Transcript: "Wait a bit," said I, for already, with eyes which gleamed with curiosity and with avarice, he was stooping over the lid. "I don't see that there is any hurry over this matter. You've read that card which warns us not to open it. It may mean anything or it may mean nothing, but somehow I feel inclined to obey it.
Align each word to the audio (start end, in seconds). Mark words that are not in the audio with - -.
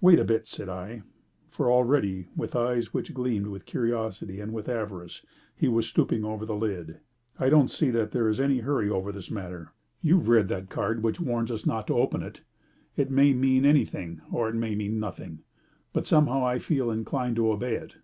"Wait 0.00 0.18
a 0.18 0.24
bit," 0.24 0.46
said 0.46 0.70
I, 0.70 1.02
for 1.50 1.70
already, 1.70 2.28
with 2.34 2.56
eyes 2.56 2.94
which 2.94 3.12
gleamed 3.12 3.48
with 3.48 3.66
curiosity 3.66 4.40
and 4.40 4.54
with 4.54 4.70
avarice, 4.70 5.20
he 5.54 5.68
was 5.68 5.86
stooping 5.86 6.24
over 6.24 6.46
the 6.46 6.56
lid. 6.56 6.96
"I 7.38 7.50
don't 7.50 7.68
see 7.68 7.90
that 7.90 8.10
there 8.12 8.30
is 8.30 8.40
any 8.40 8.60
hurry 8.60 8.88
over 8.88 9.12
this 9.12 9.30
matter. 9.30 9.72
You've 10.00 10.28
read 10.28 10.48
that 10.48 10.70
card 10.70 11.02
which 11.02 11.20
warns 11.20 11.50
us 11.50 11.66
not 11.66 11.86
to 11.88 11.98
open 11.98 12.22
it. 12.22 12.40
It 12.96 13.10
may 13.10 13.34
mean 13.34 13.66
anything 13.66 14.22
or 14.32 14.48
it 14.48 14.54
may 14.54 14.74
mean 14.74 14.98
nothing, 14.98 15.40
but 15.92 16.06
somehow 16.06 16.42
I 16.42 16.58
feel 16.58 16.90
inclined 16.90 17.36
to 17.36 17.52
obey 17.52 17.74
it. 17.74 17.96